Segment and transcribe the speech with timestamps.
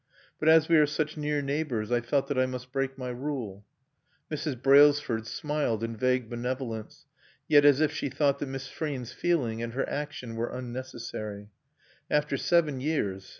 [0.39, 3.63] "But as we are such near neighbors I felt that I must break my rule."
[4.31, 4.59] Mrs.
[4.59, 7.05] Brailsford smiled in vague benevolence;
[7.47, 11.49] yet as if she thought that Miss Frean's feeling and her action were unnecessary.
[12.09, 13.29] After seven years.